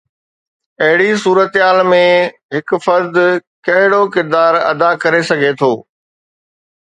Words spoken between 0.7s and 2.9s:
اهڙي صورتحال ۾ هڪ